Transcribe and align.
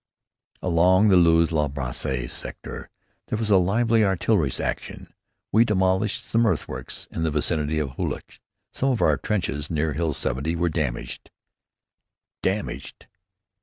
"Along 0.63 1.09
the 1.09 1.15
Loos 1.15 1.51
La 1.51 1.67
Bassée 1.67 2.27
sector 2.27 2.89
there 3.27 3.37
was 3.37 3.51
a 3.51 3.57
lively 3.57 4.03
artillery 4.03 4.49
action. 4.59 5.13
We 5.51 5.63
demolished 5.63 6.25
some 6.25 6.47
earthworks 6.47 7.07
in 7.11 7.21
the 7.21 7.29
vicinity 7.29 7.77
of 7.77 7.91
Hulluch. 7.91 8.41
Some 8.73 8.89
of 8.89 9.03
our 9.03 9.17
trenches 9.17 9.69
near 9.69 9.93
Hill 9.93 10.13
70 10.13 10.55
were 10.55 10.69
damaged." 10.69 11.29
"Damaged!" 12.41 13.05